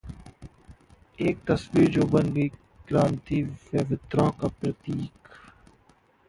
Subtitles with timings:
[1.19, 2.47] एक तस्वीर जो बन गई
[2.87, 5.29] क्रांति व विद्रोह का प्रतीक